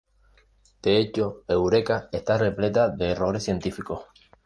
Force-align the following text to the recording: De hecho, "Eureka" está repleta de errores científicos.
De 0.81 0.97
hecho, 0.97 1.43
"Eureka" 1.47 2.09
está 2.11 2.35
repleta 2.35 2.89
de 2.89 3.11
errores 3.11 3.43
científicos. 3.43 4.05